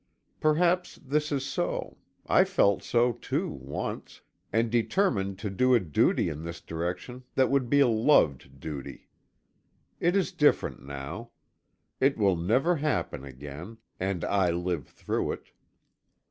Perhaps 0.39 0.99
this 1.05 1.31
is 1.31 1.45
so 1.45 1.97
I 2.25 2.43
felt 2.43 2.81
so 2.81 3.13
too, 3.13 3.49
once, 3.49 4.21
and 4.51 4.71
determined 4.71 5.37
to 5.37 5.51
do 5.51 5.75
a 5.75 5.79
duty 5.79 6.27
in 6.27 6.41
this 6.43 6.59
direction 6.59 7.23
that 7.35 7.51
would 7.51 7.69
be 7.69 7.81
a 7.81 7.87
loved 7.87 8.59
duty. 8.59 9.09
It 9.99 10.15
is 10.15 10.31
different 10.31 10.83
now. 10.83 11.29
It 11.99 12.17
will 12.17 12.35
never 12.35 12.77
happen 12.77 13.23
again 13.23 13.77
and 13.99 14.25
I 14.25 14.49
live 14.49 14.87
through 14.87 15.33
it. 15.33 15.51